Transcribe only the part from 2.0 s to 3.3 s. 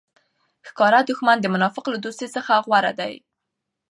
دوستۍ څخه غوره دئ!